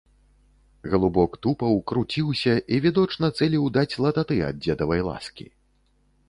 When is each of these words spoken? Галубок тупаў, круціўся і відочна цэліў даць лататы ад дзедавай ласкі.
Галубок 0.93 1.35
тупаў, 1.45 1.73
круціўся 1.91 2.53
і 2.77 2.79
відочна 2.87 3.29
цэліў 3.37 3.69
даць 3.77 3.91
лататы 4.07 4.41
ад 4.49 4.55
дзедавай 4.65 5.01
ласкі. 5.11 5.47